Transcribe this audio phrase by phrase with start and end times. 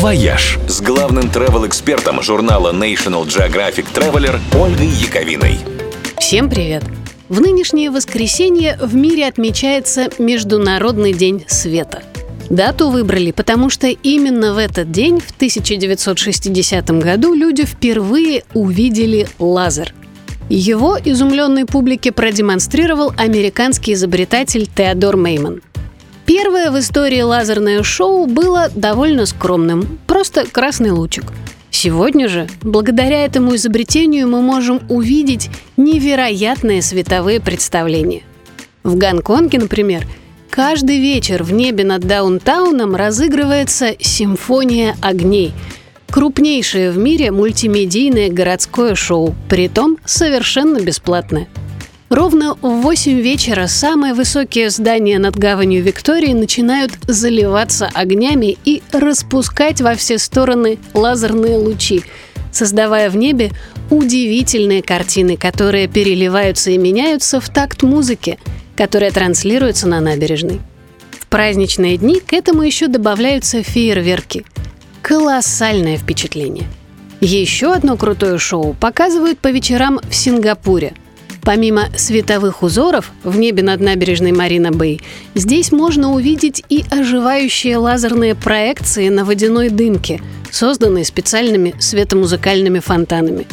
[0.00, 5.58] «Вояж» с главным travel-экспертом журнала National Geographic Traveler Ольгой Яковиной.
[6.18, 6.84] Всем привет!
[7.28, 12.02] В нынешнее воскресенье в мире отмечается Международный день света.
[12.48, 19.92] Дату выбрали, потому что именно в этот день, в 1960 году, люди впервые увидели лазер.
[20.48, 25.60] Его изумленной публике продемонстрировал американский изобретатель Теодор Мейман–
[26.32, 31.24] Первое в истории лазерное шоу было довольно скромным, просто красный лучик.
[31.72, 38.22] Сегодня же, благодаря этому изобретению, мы можем увидеть невероятные световые представления.
[38.84, 40.06] В Гонконге, например,
[40.50, 45.52] каждый вечер в небе над даунтауном разыгрывается симфония огней–
[46.12, 51.48] крупнейшее в мире мультимедийное городское шоу, притом совершенно бесплатное–
[52.10, 59.80] Ровно в 8 вечера самые высокие здания над гаванью Виктории начинают заливаться огнями и распускать
[59.80, 62.02] во все стороны лазерные лучи,
[62.50, 63.52] создавая в небе
[63.90, 68.40] удивительные картины, которые переливаются и меняются в такт музыки,
[68.74, 70.60] которая транслируется на набережной.
[71.12, 74.44] В праздничные дни к этому еще добавляются фейерверки.
[75.00, 76.66] Колоссальное впечатление.
[77.20, 80.94] Еще одно крутое шоу показывают по вечерам в Сингапуре–
[81.42, 85.00] Помимо световых узоров в небе над набережной Марина Бэй,
[85.34, 93.46] здесь можно увидеть и оживающие лазерные проекции на водяной дымке, созданные специальными светомузыкальными фонтанами.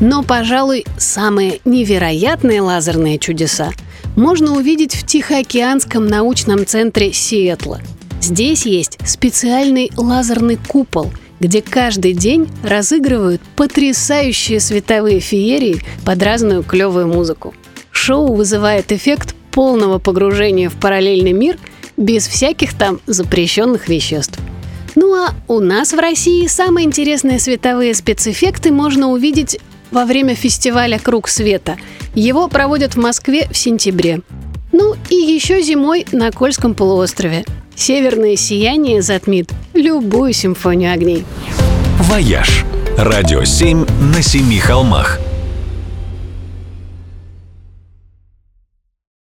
[0.00, 3.70] Но, пожалуй, самые невероятные лазерные чудеса
[4.14, 7.80] можно увидеть в Тихоокеанском научном центре Сиэтла.
[8.20, 17.08] Здесь есть специальный лазерный купол– где каждый день разыгрывают потрясающие световые феерии под разную клевую
[17.08, 17.54] музыку.
[17.90, 21.58] Шоу вызывает эффект полного погружения в параллельный мир
[21.96, 24.38] без всяких там запрещенных веществ.
[24.94, 29.58] Ну а у нас в России самые интересные световые спецэффекты можно увидеть
[29.90, 31.76] во время фестиваля «Круг света».
[32.14, 34.20] Его проводят в Москве в сентябре.
[34.72, 37.44] Ну и еще зимой на Кольском полуострове.
[37.74, 41.24] Северное сияние затмит любую симфонию огней.
[41.98, 42.64] «Вояж»–
[42.96, 45.20] радио 7 на семи холмах–